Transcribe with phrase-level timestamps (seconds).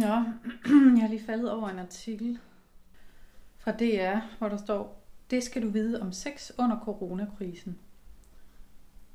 [0.00, 0.24] Ja,
[0.96, 2.38] jeg er lige faldet over en artikel
[3.56, 7.78] fra DR, hvor der står, det skal du vide om sex under coronakrisen.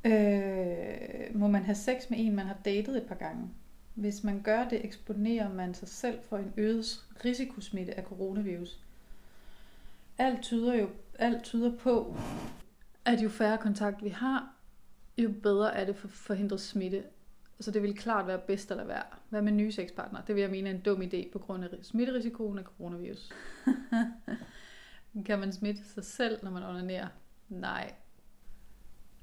[0.06, 3.50] Øh, må man have sex med en, man har datet et par gange?
[3.94, 8.80] Hvis man gør det, eksponerer man sig selv for en øget risikosmitte af coronavirus.
[10.18, 10.90] Alt tyder jo
[11.20, 12.16] alt tyder på,
[13.06, 14.54] at jo færre kontakt vi har,
[15.18, 17.04] jo bedre er det for forhindret smitte.
[17.60, 19.04] Så det vil klart være bedst at lade være.
[19.30, 20.22] Hvad med nye sexpartner?
[20.22, 23.30] Det vil jeg mene er en dum idé på grund af smitterisikoen af coronavirus.
[25.26, 27.08] kan man smitte sig selv, når man onanerer?
[27.50, 27.94] Nej.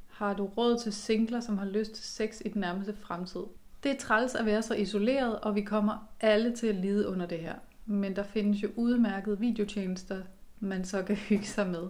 [0.09, 3.41] Har du råd til singler, som har lyst til sex i den nærmeste fremtid?
[3.83, 7.27] Det er træls at være så isoleret, og vi kommer alle til at lide under
[7.27, 7.55] det her.
[7.87, 10.23] Men der findes jo udmærkede videotjenester,
[10.61, 11.89] man så kan hygge sig med.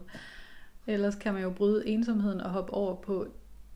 [0.86, 3.26] Ellers kan man jo bryde ensomheden og hoppe over på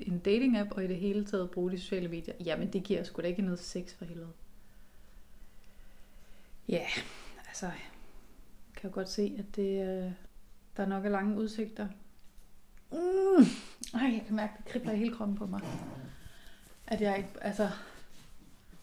[0.00, 2.34] en dating-app og i det hele taget bruge de sociale medier.
[2.44, 4.32] Jamen, det giver sgu da ikke noget sex for helvede.
[6.68, 7.06] Ja, yeah,
[7.48, 10.12] altså, jeg kan jo godt se, at det, øh,
[10.76, 11.88] der er nok er lange udsigter.
[12.92, 13.44] Mm.
[13.94, 15.60] Ej, jeg kan mærke, at det kribler i hele kroppen på mig.
[16.86, 17.70] At jeg ikke, altså,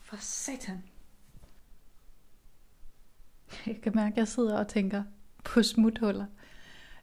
[0.01, 0.83] for satan.
[3.65, 5.03] Jeg kan mærke, at jeg sidder og tænker
[5.43, 6.25] på smuthuller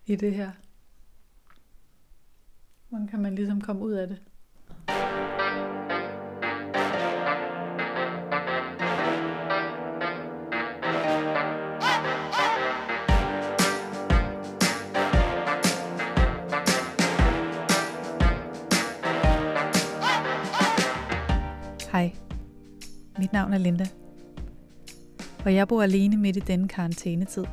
[0.07, 0.51] i det her.
[2.93, 4.19] Hvordan kan man ligesom komme ud af det?
[21.93, 22.13] Hej,
[23.19, 23.85] mit navn er Linda,
[25.45, 27.45] og jeg bor alene midt i denne karantænetid.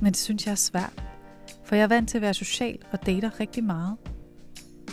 [0.00, 1.04] Men det synes jeg er svært,
[1.64, 3.96] for jeg er vant til at være social og dater rigtig meget.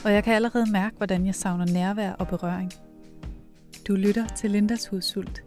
[0.05, 2.71] Og jeg kan allerede mærke, hvordan jeg savner nærvær og berøring.
[3.87, 5.43] Du lytter til Lindas Hudsult.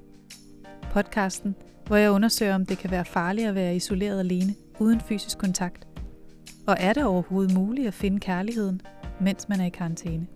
[0.93, 1.55] Podcasten,
[1.87, 5.87] hvor jeg undersøger, om det kan være farligt at være isoleret alene, uden fysisk kontakt.
[6.67, 8.81] Og er det overhovedet muligt at finde kærligheden,
[9.21, 10.27] mens man er i karantæne?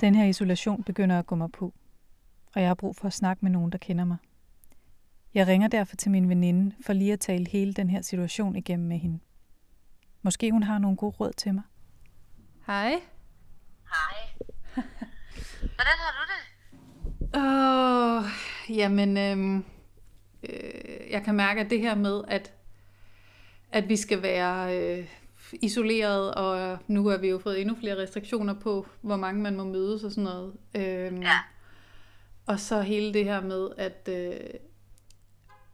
[0.00, 1.74] Den her isolation begynder at gå mig på,
[2.54, 4.16] og jeg har brug for at snakke med nogen, der kender mig.
[5.34, 8.88] Jeg ringer derfor til min veninde for lige at tale hele den her situation igennem
[8.88, 9.18] med hende.
[10.22, 11.62] Måske hun har nogle gode råd til mig.
[12.66, 12.90] Hej.
[13.88, 14.16] Hej.
[15.76, 16.56] Hvordan har du det?
[17.36, 19.64] Åh, oh, jamen, øhm,
[20.42, 22.52] øh, jeg kan mærke, at det her med, at,
[23.72, 25.08] at vi skal være øh,
[25.52, 29.64] isoleret, og nu har vi jo fået endnu flere restriktioner på, hvor mange man må
[29.64, 30.52] mødes og sådan noget.
[30.74, 31.38] Øhm, Ja.
[32.46, 34.32] Og så hele det her med, at, øh,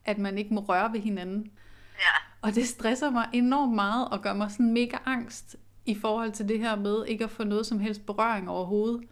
[0.04, 1.50] at man ikke må røre ved hinanden.
[1.98, 2.38] Ja.
[2.42, 5.56] Og det stresser mig enormt meget og gør mig sådan mega angst
[5.86, 9.02] i forhold til det her med ikke at få noget som helst berøring overhovedet.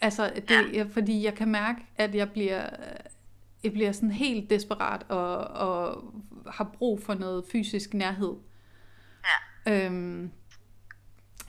[0.00, 0.82] Altså, det, Ja.
[0.90, 2.66] fordi jeg kan mærke, at jeg bliver,
[3.64, 6.04] jeg bliver sådan helt desperat og, og
[6.46, 8.32] har brug for noget fysisk nærhed.
[9.68, 10.30] Øhm,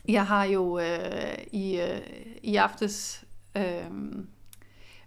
[0.08, 2.00] jeg har jo øh, i, øh,
[2.42, 3.24] i aftes
[3.56, 3.90] øh,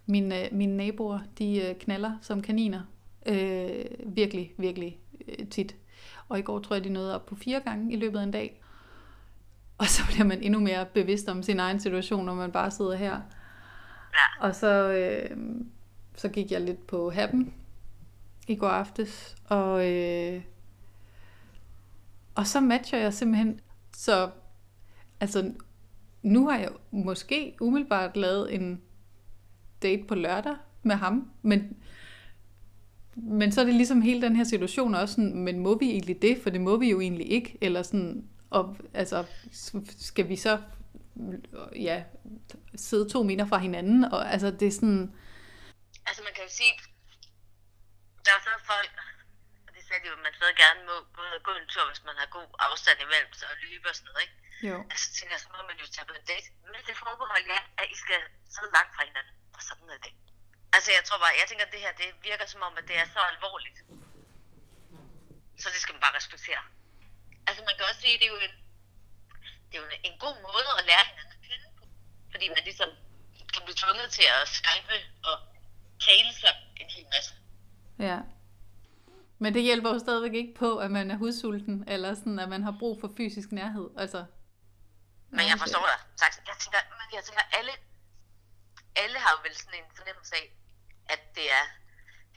[0.05, 2.81] mine, mine naboer, de øh, knaller som kaniner.
[3.25, 5.75] Øh, virkelig, virkelig øh, tit.
[6.29, 8.31] Og i går tror jeg, de nåede op på fire gange i løbet af en
[8.31, 8.61] dag.
[9.77, 12.95] Og så bliver man endnu mere bevidst om sin egen situation, når man bare sidder
[12.95, 13.21] her.
[14.13, 14.47] Ja.
[14.47, 15.37] Og så, øh,
[16.15, 17.53] så gik jeg lidt på happen
[18.47, 20.41] i går aftes, og, øh,
[22.43, 23.59] og så matcher jeg simpelthen.
[23.95, 24.31] Så
[25.19, 25.53] altså,
[26.21, 28.81] nu har jeg måske umiddelbart lavet en
[29.81, 31.77] date på lørdag med ham, men,
[33.15, 36.21] men så er det ligesom hele den her situation også sådan, men må vi egentlig
[36.21, 36.39] det?
[36.43, 37.57] For det må vi jo egentlig ikke.
[37.61, 39.25] Eller sådan, og, altså,
[39.97, 40.61] skal vi så
[41.75, 42.03] ja,
[42.75, 44.03] sidde to meter fra hinanden?
[44.03, 45.13] Og altså, det er sådan,
[46.07, 46.73] Altså man kan jo sige,
[48.25, 48.91] der er så folk,
[50.07, 50.95] jo, at man stadig gerne må
[51.35, 54.09] og gå en tur, hvis man har god afstand imellem sig og løbe og sådan
[54.09, 54.37] noget, ikke?
[54.69, 54.75] jo.
[54.91, 56.47] Altså så tænker jeg, så må man jo tage på en date.
[56.71, 58.21] Men det forbehold ja, at I skal
[58.53, 59.35] sidde langt fra hinanden.
[59.55, 60.13] Og sådan er det.
[60.75, 62.95] Altså jeg tror bare, jeg tænker, at det her, det virker som om, at det
[63.01, 63.79] er så alvorligt.
[65.61, 66.61] Så det skal man bare respektere.
[67.47, 68.55] Altså man kan også sige, at det er jo en,
[69.67, 71.85] det er jo en, en god måde at lære hinanden at kende på.
[72.31, 72.89] Fordi man ligesom
[73.53, 74.97] kan blive tvunget til at skype
[75.29, 75.35] og
[76.07, 77.33] tale sig en hel masse.
[78.09, 78.19] Ja.
[79.43, 82.63] Men det hjælper jo stadigvæk ikke på, at man er hudsulten, eller sådan, at man
[82.63, 83.89] har brug for fysisk nærhed.
[83.97, 84.25] Altså,
[85.29, 85.99] Men jeg forstår dig.
[86.21, 86.35] Sagt.
[86.47, 87.71] Jeg tænker, men jeg tænker, alle,
[88.95, 90.45] alle har jo vel sådan en fornemmelse af,
[91.09, 91.63] at det er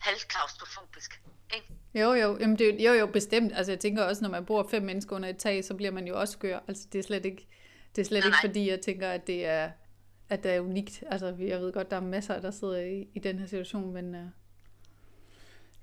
[0.07, 1.23] halvklaustrofobisk.
[1.55, 1.67] Ikke?
[1.95, 3.53] Jo, jo, jamen det, er jo, jo, jo, bestemt.
[3.57, 6.07] Altså jeg tænker også, når man bor fem mennesker under et tag, så bliver man
[6.07, 6.59] jo også skør.
[6.69, 7.49] Altså det er slet ikke,
[7.97, 8.49] det er slet Nej, ikke nej.
[8.49, 9.71] fordi, jeg tænker, at det er,
[10.29, 11.05] at det er unikt.
[11.11, 14.15] Altså jeg ved godt, der er masser, der sidder i, i den her situation, men
[14.15, 14.31] uh,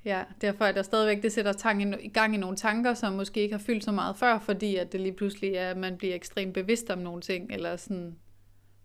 [0.05, 3.39] ja, derfor er der stadigvæk, det sætter tang i, gang i nogle tanker, som måske
[3.41, 6.15] ikke har fyldt så meget før, fordi at det lige pludselig er, at man bliver
[6.15, 8.19] ekstremt bevidst om nogle ting, eller sådan,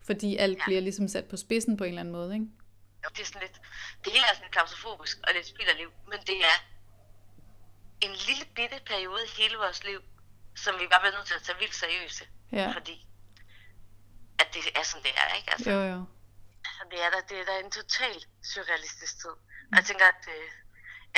[0.07, 0.63] fordi alt Ja.
[0.67, 2.47] bliver ligesom sat på spidsen på en eller anden måde, ikke?
[3.05, 3.57] Jo, det er sådan lidt,
[4.05, 6.57] det hele er sådan klaustrofobisk og lidt spild af liv, men det er
[8.07, 10.01] en lille bitte periode i hele vores liv,
[10.65, 12.25] som vi bare bliver nødt til at tage vildt seriøse.
[12.53, 12.69] Ja.
[12.79, 12.97] Fordi
[14.43, 15.51] at det er sådan, det er, ikke?
[15.55, 16.01] Altså, Jo, jo.
[16.69, 18.17] altså, det er da, det er da en total
[18.53, 19.35] surrealistisk tid.
[19.71, 20.47] Og jeg tænker, at øh,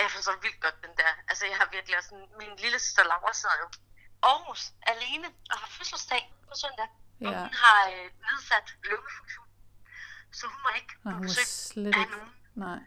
[0.02, 1.12] jeg forstår vildt godt den der.
[1.28, 3.68] Altså, jeg har virkelig også sådan, min lille søster Laura sidder jo
[4.22, 6.88] Aarhus alene og har fødselsdag på søndag.
[7.26, 7.38] Og Ja.
[7.40, 9.46] hun har øh, nedsat lungefunktion.
[10.32, 12.34] Så hun må ikke Og på besøg slet af nogen.
[12.54, 12.78] Nej,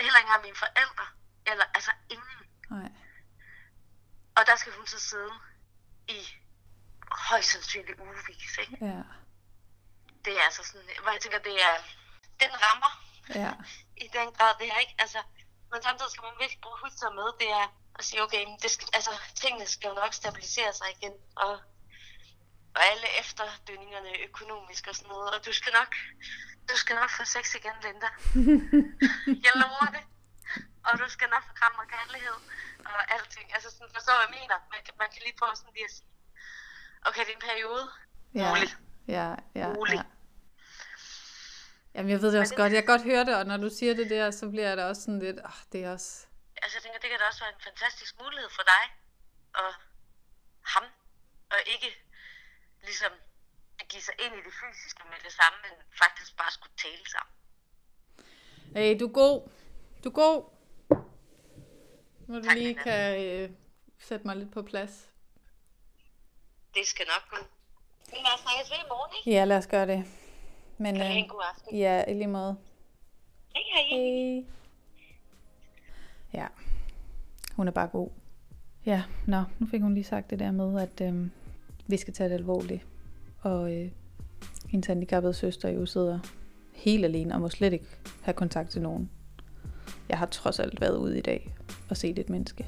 [0.00, 1.06] Heller ikke af mine forældre.
[1.46, 2.38] Eller altså ingen.
[2.70, 2.90] nej.
[4.36, 5.32] Og der skal hun så sidde
[6.08, 6.20] i
[7.12, 8.76] højst sandsynligt ugevis, ikke?
[8.80, 9.02] Ja,
[10.24, 11.74] Det er altså sådan, hvor jeg tænker, det er,
[12.40, 12.92] den rammer
[13.34, 13.52] ja.
[13.96, 15.22] i den grad, det er ikke, altså,
[15.70, 17.66] men samtidig skal man virkelig bruge huske sig med, det er
[17.98, 21.52] at sige, okay, men det skal, altså, tingene skal jo nok stabilisere sig igen, og,
[22.76, 25.90] og alle efterdønningerne økonomisk og sådan noget, og du skal nok,
[26.70, 28.08] du skal nok få sex igen, Linda.
[29.46, 30.04] Jeg lover det.
[30.88, 32.38] Og du skal nok få kram og kærlighed
[32.90, 33.54] og alting.
[33.54, 34.56] Altså sådan, forstår hvad jeg mener?
[34.72, 36.08] Man, kan- man kan lige prøve sådan lige at sige,
[37.08, 37.84] okay, det er en periode.
[38.34, 38.70] Ja, Rolig.
[39.16, 39.26] ja,
[39.60, 39.94] ja, Rolig.
[39.98, 40.02] ja.
[41.96, 42.72] Jamen, jeg ved det også det- godt.
[42.72, 44.84] Jeg kan godt høre det, og når du siger det der, så bliver jeg da
[44.90, 46.26] også sådan lidt, åh, det er også...
[46.62, 48.84] Altså jeg tænker, det kan da også være en fantastisk mulighed for dig
[49.62, 49.70] og
[50.74, 50.84] ham.
[51.52, 51.88] Og ikke
[52.88, 53.12] ligesom
[53.80, 55.72] at give sig ind i det fysiske med det samme, men
[56.02, 57.32] faktisk bare skulle tale sammen.
[58.76, 59.48] Hey, du er god.
[60.04, 60.38] Du er god.
[62.28, 63.50] Når du Tak, lige kan øh,
[63.98, 64.92] sætte mig lidt på plads.
[66.74, 67.36] Det skal nok gå.
[68.34, 69.30] Os snakkes ved i morgen, ikke?
[69.30, 70.04] Ja, lad os gøre det.
[70.78, 71.76] Men, Kan have øh, en god aften?
[71.76, 72.56] ja, i lige måde.
[73.54, 73.98] Hej, hej.
[73.98, 74.44] Hej.
[76.34, 76.46] Ja,
[77.56, 78.08] hun er bare god.
[78.86, 81.26] Ja, nå, nu fik hun lige sagt det der med, at øh,
[81.86, 82.86] vi skal tage det alvorligt.
[83.40, 83.90] Og øh,
[84.68, 86.18] hendes handicappede søster jo sidder
[86.74, 87.86] helt alene og må slet ikke
[88.22, 89.10] have kontakt til nogen.
[90.08, 91.54] Jeg har trods alt været ude i dag
[91.90, 92.66] og set et menneske.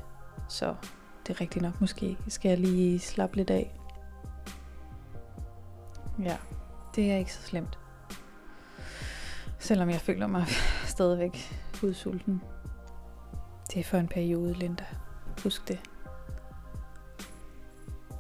[0.49, 0.75] Så
[1.27, 1.81] det er rigtigt nok.
[1.81, 3.75] Måske skal jeg lige slappe lidt af.
[6.23, 6.37] Ja,
[6.95, 7.79] det er ikke så slemt.
[9.59, 10.47] Selvom jeg føler mig
[10.95, 11.39] stadigvæk
[11.83, 12.43] udsulten.
[13.69, 14.85] Det er for en periode, Linda.
[15.43, 15.81] Husk det.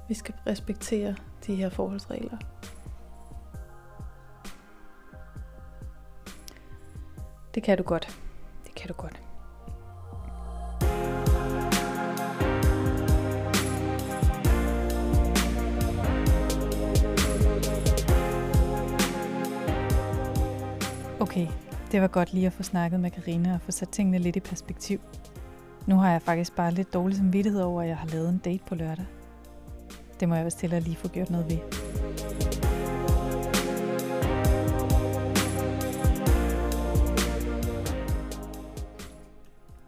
[0.08, 2.38] Vi skal respektere de her forholdsregler.
[7.54, 8.20] Det kan du godt.
[8.66, 9.27] Det kan du godt.
[21.28, 21.48] Okay,
[21.92, 24.40] det var godt lige at få snakket med Karina og få sat tingene lidt i
[24.40, 25.00] perspektiv.
[25.86, 28.64] Nu har jeg faktisk bare lidt dårlig samvittighed over, at jeg har lavet en date
[28.66, 29.06] på lørdag.
[30.20, 31.58] Det må jeg vist at lige få gjort noget ved.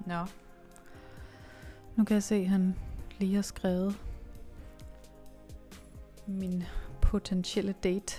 [0.07, 0.25] Nå.
[1.97, 2.75] Nu kan jeg se, at han
[3.19, 3.97] lige har skrevet
[6.27, 6.65] min
[7.01, 8.17] potentielle date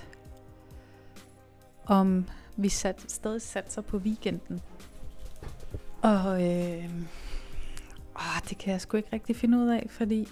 [1.86, 2.26] om
[2.58, 4.62] vi sat, stadig satser på weekenden.
[6.02, 6.90] Og øh,
[8.16, 10.28] åh, det kan jeg sgu ikke rigtig finde ud af, fordi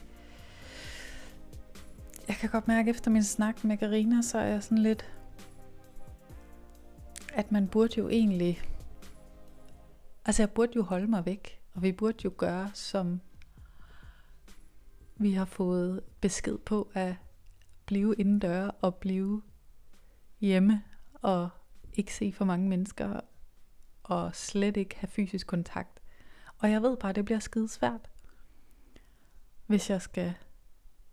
[2.27, 5.05] jeg kan godt mærke efter min snak med Karina, så er jeg sådan lidt,
[7.33, 8.61] at man burde jo egentlig,
[10.25, 13.21] altså jeg burde jo holde mig væk, og vi burde jo gøre, som
[15.15, 17.15] vi har fået besked på at
[17.85, 19.41] blive indendør og blive
[20.41, 20.83] hjemme
[21.13, 21.49] og
[21.99, 23.19] ikke se for mange mennesker
[24.03, 25.99] og slet ikke have fysisk kontakt.
[26.57, 28.09] Og jeg ved bare, at det bliver skide svært,
[29.65, 30.33] hvis jeg skal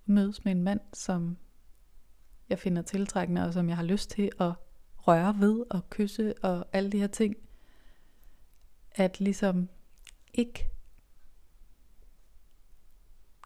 [0.06, 1.36] mødes med en mand, som
[2.48, 4.52] jeg finder tiltrækkende, og som jeg har lyst til at
[4.96, 7.36] røre ved og kysse og alle de her ting.
[8.90, 9.68] At ligesom
[10.34, 10.68] ikke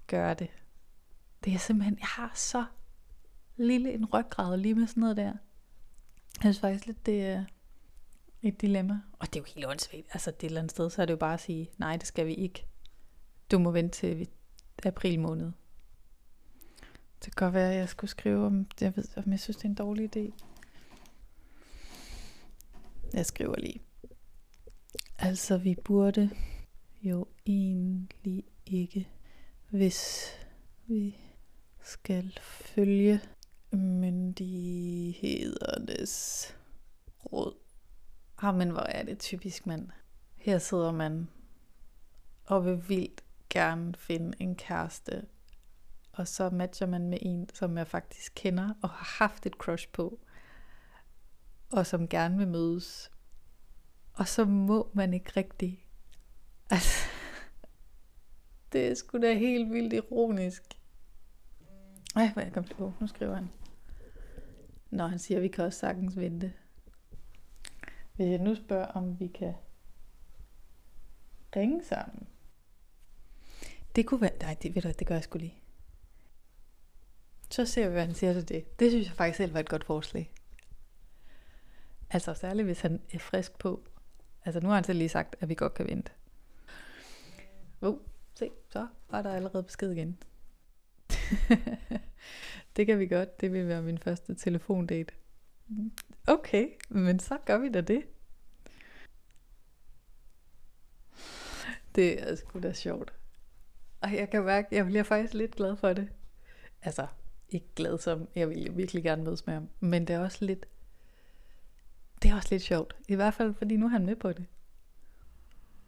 [0.07, 0.51] gøre det.
[1.45, 2.65] Det er simpelthen, jeg har så
[3.57, 5.33] lille en ryggrad lige med sådan noget der.
[6.43, 7.45] Jeg synes faktisk lidt, det er
[8.43, 9.01] et dilemma.
[9.19, 10.07] Og det er jo helt åndssvagt.
[10.13, 12.07] Altså det et eller andet sted, så er det jo bare at sige, nej, det
[12.07, 12.67] skal vi ikke.
[13.51, 14.29] du må vente til
[14.85, 15.53] april måned.
[17.25, 19.65] Det kan godt være, at jeg skulle skrive om, jeg ved, om jeg synes, det
[19.65, 20.33] er en dårlig idé.
[23.13, 23.81] Jeg skriver lige.
[25.19, 26.31] Altså, vi burde
[27.03, 29.09] jo egentlig ikke,
[29.71, 30.31] hvis
[30.87, 31.17] vi
[31.83, 33.21] skal følge
[33.73, 36.47] myndighedernes
[37.33, 37.55] råd.
[38.39, 39.89] Ah, men hvor er det typisk, mand.
[40.37, 41.29] Her sidder man
[42.45, 45.27] og vil vildt gerne finde en kæreste,
[46.12, 49.89] og så matcher man med en, som jeg faktisk kender og har haft et crush
[49.89, 50.21] på,
[51.73, 53.11] og som gerne vil mødes.
[54.12, 55.87] Og så må man ikke rigtig.
[56.71, 57.09] Altså,
[58.73, 60.62] det er sgu da helt vildt ironisk.
[62.17, 62.93] Ej, hvor jeg kommet på.
[63.00, 63.50] Nu skriver han.
[64.91, 66.53] Nå, han siger, at vi kan også sagtens vente.
[68.17, 69.55] Hvis jeg nu spørger, om vi kan
[71.57, 72.27] ringe sammen.
[73.97, 74.39] Det kunne være...
[74.41, 75.63] Nej, det, ved du, det gør jeg sgu lige.
[77.51, 78.79] Så ser vi, hvad han siger til det.
[78.79, 80.33] Det synes jeg faktisk selv var et godt forslag.
[82.11, 83.85] Altså særligt, hvis han er frisk på.
[84.45, 86.13] Altså nu har han selv lige sagt, at vi godt kan vente.
[87.81, 87.99] Uh,
[88.35, 90.19] se, så var der allerede besked igen.
[92.77, 93.41] det kan vi godt.
[93.41, 95.15] Det vil være min første telefondate.
[96.27, 98.03] Okay, men så gør vi da det.
[101.95, 103.13] Det er sgu da sjovt.
[104.01, 106.09] Og jeg kan mærke, jeg bliver faktisk lidt glad for det.
[106.83, 107.07] Altså,
[107.49, 109.69] ikke glad som, jeg vil virkelig gerne mødes med ham.
[109.81, 110.67] Men det er også lidt,
[112.23, 112.97] det er også lidt sjovt.
[113.09, 114.47] I hvert fald, fordi nu er han med på det.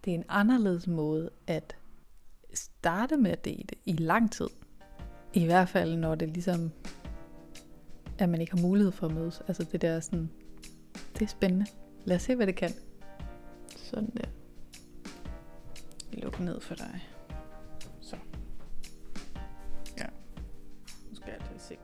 [0.05, 1.77] Det er en anderledes måde at
[2.55, 4.49] starte med at date i lang tid.
[5.35, 6.71] I hvert fald, når det ligesom,
[8.19, 9.43] at man ikke har mulighed for at mødes.
[9.49, 10.31] Altså det der sådan,
[11.15, 11.67] det er spændende.
[12.05, 12.71] Lad os se, hvad det kan.
[13.77, 14.29] Sådan der.
[16.13, 17.09] Luk ned for dig.
[18.01, 18.17] Så.
[19.99, 20.05] Ja.
[21.11, 21.77] Nu skal jeg til se.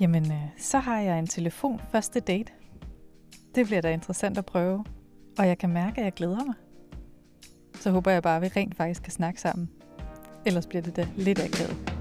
[0.00, 2.52] Jamen, øh, så har jeg en telefon første date.
[3.54, 4.84] Det bliver da interessant at prøve.
[5.38, 6.54] Og jeg kan mærke, at jeg glæder mig.
[7.74, 9.70] Så håber jeg bare, at vi rent faktisk kan snakke sammen.
[10.46, 11.99] Ellers bliver det da lidt akavet.